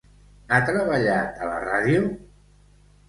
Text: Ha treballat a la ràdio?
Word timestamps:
Ha 0.55 0.61
treballat 0.69 1.43
a 1.43 1.51
la 1.53 1.59
ràdio? 1.67 2.11